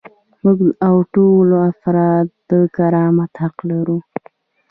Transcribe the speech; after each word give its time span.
موږ 0.43 0.59
او 0.87 0.95
ټول 1.13 1.47
افراد 1.69 2.27
د 2.49 2.51
کرامت 2.75 3.31
حق 3.41 3.57
لرو. 3.69 3.97